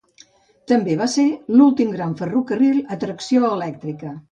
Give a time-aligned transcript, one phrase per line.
[0.71, 1.25] També va ser
[1.59, 4.19] l'últim gran ferrocarril a tracció elèctrica.